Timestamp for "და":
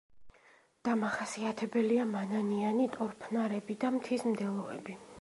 3.85-3.97